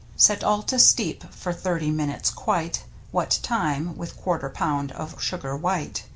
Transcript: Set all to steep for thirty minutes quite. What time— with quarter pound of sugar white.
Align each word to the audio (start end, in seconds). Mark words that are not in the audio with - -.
Set 0.15 0.43
all 0.43 0.63
to 0.63 0.79
steep 0.79 1.23
for 1.31 1.53
thirty 1.53 1.91
minutes 1.91 2.31
quite. 2.31 2.85
What 3.11 3.37
time— 3.43 3.95
with 3.97 4.17
quarter 4.17 4.49
pound 4.49 4.91
of 4.93 5.21
sugar 5.21 5.55
white. 5.55 6.05